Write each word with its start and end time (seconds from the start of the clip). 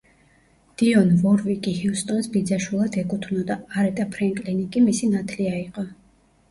დიონ 0.81 1.11
ვორვიკი 1.23 1.73
ჰიუსტონს 1.81 2.31
ბიძაშვილად 2.37 2.99
ეკუთვნოდა, 3.03 3.59
არეტა 3.79 4.09
ფრენკლინი 4.17 4.69
კი 4.75 4.87
მისი 4.89 5.13
ნათლია 5.17 5.55
იყო. 5.65 5.89